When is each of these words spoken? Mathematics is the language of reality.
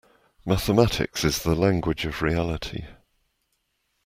Mathematics 0.47 1.23
is 1.23 1.43
the 1.43 1.53
language 1.53 2.05
of 2.05 2.23
reality. 2.23 2.85